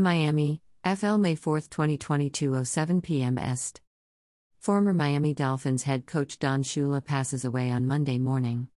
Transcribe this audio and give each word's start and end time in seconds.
Miami, 0.00 0.62
FL 0.84 1.16
May 1.16 1.34
4, 1.34 1.58
2022, 1.62 2.64
07 2.64 3.00
p.m. 3.00 3.36
Est. 3.36 3.80
Former 4.60 4.94
Miami 4.94 5.34
Dolphins 5.34 5.82
head 5.82 6.06
coach 6.06 6.38
Don 6.38 6.62
Shula 6.62 7.04
passes 7.04 7.44
away 7.44 7.68
on 7.72 7.88
Monday 7.88 8.16
morning. 8.16 8.68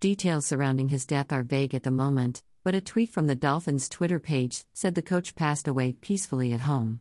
Details 0.00 0.44
surrounding 0.44 0.90
his 0.90 1.06
death 1.06 1.32
are 1.32 1.42
vague 1.42 1.74
at 1.74 1.82
the 1.82 1.90
moment, 1.90 2.42
but 2.62 2.74
a 2.74 2.82
tweet 2.82 3.08
from 3.08 3.26
the 3.26 3.34
Dolphins' 3.34 3.88
Twitter 3.88 4.18
page 4.18 4.66
said 4.74 4.94
the 4.94 5.00
coach 5.00 5.34
passed 5.34 5.66
away 5.66 5.94
peacefully 5.94 6.52
at 6.52 6.60
home. 6.60 7.00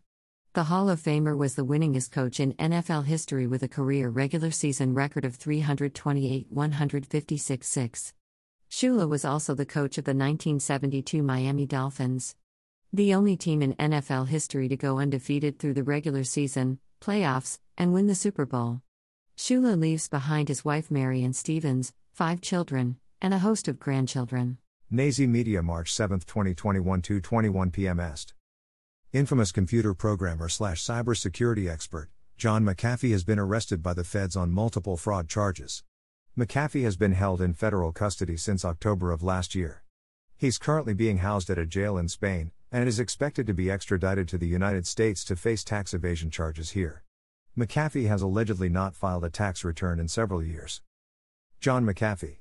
The 0.54 0.64
Hall 0.64 0.89
of 0.89 1.02
Famer 1.02 1.38
was 1.38 1.55
the 1.55 1.66
winningest 1.66 2.14
coach 2.14 2.39
in 2.39 2.54
NFL 2.54 3.04
history 3.04 3.46
with 3.46 3.62
a 3.62 3.68
career 3.68 4.07
regular 4.07 4.52
season 4.52 4.94
record 4.94 5.26
of 5.26 5.36
328 5.36 6.48
156 6.50 7.68
6. 7.68 8.14
Shula 8.71 9.10
was 9.10 9.26
also 9.26 9.54
the 9.54 9.66
coach 9.66 9.98
of 9.98 10.05
the 10.05 10.12
1972 10.12 11.21
Miami 11.21 11.66
Dolphins. 11.66 12.38
The 12.94 13.14
only 13.14 13.36
team 13.36 13.62
in 13.62 13.74
NFL 13.74 14.28
history 14.28 14.70
to 14.70 14.78
go 14.78 15.00
undefeated 15.00 15.59
through 15.59 15.73
the 15.73 15.84
regular 15.84 16.23
season, 16.23 16.80
playoffs, 17.02 17.59
and 17.78 17.94
win 17.94 18.08
the 18.08 18.16
Super 18.16 18.46
Bowl. 18.46 18.82
Shula 19.38 19.78
leaves 19.78 20.08
behind 20.08 20.48
his 20.48 20.64
wife 20.64 20.90
Mary 20.90 21.23
Anne 21.23 21.34
Stephens, 21.34 21.94
five 22.14 22.40
children, 22.40 22.98
and 23.22 23.34
a 23.34 23.40
host 23.40 23.68
of 23.68 23.80
grandchildren. 23.80 24.58
Nazi 24.90 25.28
Media 25.28 25.62
March 25.62 25.92
7, 25.94 26.20
2021 26.22 27.02
2:21 27.02 27.73
p.m. 27.73 28.00
Est. 28.00 28.34
Infamous 29.12 29.52
computer 29.52 29.94
programmer 29.94 30.48
slash 30.48 30.81
cybersecurity 30.81 31.70
expert, 31.70 32.09
John 32.38 32.64
McAfee 32.64 33.12
has 33.12 33.23
been 33.23 33.40
arrested 33.40 33.81
by 33.81 33.94
the 33.94 34.04
feds 34.04 34.36
on 34.36 34.52
multiple 34.52 34.95
fraud 34.95 35.28
charges. 35.28 35.84
McAfee 36.38 36.84
has 36.84 36.98
been 36.98 37.14
held 37.14 37.42
in 37.42 37.54
federal 37.54 37.92
custody 37.92 38.38
since 38.38 38.64
October 38.64 39.12
of 39.12 39.23
last 39.23 39.56
year. 39.56 39.84
He's 40.38 40.58
currently 40.58 40.94
being 40.94 41.20
housed 41.20 41.50
at 41.50 41.58
a 41.58 41.66
jail 41.66 41.98
in 41.98 42.09
Spain, 42.09 42.52
and 42.76 42.90
is 42.90 43.00
expected 43.00 43.48
to 43.48 43.54
be 43.54 43.72
extradited 43.72 44.28
to 44.28 44.38
the 44.38 44.50
United 44.50 44.86
States 44.86 45.24
to 45.24 45.34
face 45.34 45.64
tax 45.64 45.94
evasion 45.94 46.30
charges 46.30 46.72
here. 46.72 47.04
McAfee 47.58 48.09
has 48.09 48.22
allegedly 48.22 48.67
not 48.67 48.94
filed 48.94 49.23
a 49.23 49.30
tax 49.30 49.64
return 49.64 49.98
in 49.98 50.09
several 50.09 50.44
years. 50.44 50.82
John 51.62 51.86
McAfee. 51.86 52.40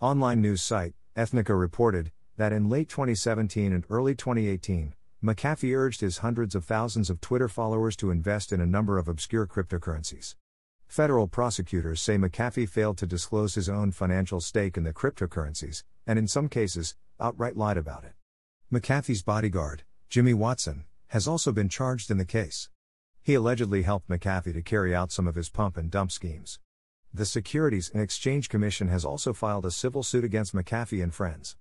Online 0.00 0.40
news 0.40 0.60
site, 0.60 0.94
Ethnica 1.16 1.56
reported 1.56 2.10
that 2.36 2.52
in 2.52 2.68
late 2.68 2.88
2017 2.88 3.72
and 3.72 3.84
early 3.88 4.16
2018, 4.16 4.94
McAfee 5.22 5.76
urged 5.76 6.00
his 6.00 6.18
hundreds 6.18 6.56
of 6.56 6.64
thousands 6.64 7.08
of 7.08 7.20
Twitter 7.20 7.48
followers 7.48 7.94
to 7.94 8.10
invest 8.10 8.50
in 8.50 8.60
a 8.60 8.66
number 8.66 8.98
of 8.98 9.06
obscure 9.06 9.46
cryptocurrencies. 9.46 10.34
Federal 10.88 11.28
prosecutors 11.28 12.00
say 12.00 12.18
McAfee 12.18 12.68
failed 12.68 12.98
to 12.98 13.06
disclose 13.06 13.54
his 13.54 13.68
own 13.68 13.92
financial 13.92 14.40
stake 14.40 14.76
in 14.76 14.82
the 14.82 14.92
cryptocurrencies, 14.92 15.84
and 16.08 16.18
in 16.18 16.26
some 16.26 16.48
cases, 16.48 16.96
outright 17.20 17.56
lied 17.56 17.76
about 17.76 18.02
it. 18.02 18.14
McAfee's 18.74 19.22
bodyguard, 19.22 19.84
Jimmy 20.08 20.34
Watson, 20.34 20.84
has 21.10 21.28
also 21.28 21.52
been 21.52 21.68
charged 21.68 22.10
in 22.10 22.18
the 22.18 22.24
case. 22.24 22.70
He 23.22 23.34
allegedly 23.34 23.82
helped 23.82 24.08
McAfee 24.08 24.52
to 24.52 24.62
carry 24.62 24.92
out 24.92 25.12
some 25.12 25.28
of 25.28 25.36
his 25.36 25.48
pump 25.48 25.76
and 25.76 25.92
dump 25.92 26.10
schemes. 26.10 26.58
The 27.12 27.24
Securities 27.24 27.88
and 27.94 28.02
Exchange 28.02 28.48
Commission 28.48 28.88
has 28.88 29.04
also 29.04 29.32
filed 29.32 29.64
a 29.64 29.70
civil 29.70 30.02
suit 30.02 30.24
against 30.24 30.56
McAfee 30.56 31.04
and 31.04 31.14
friends. 31.14 31.54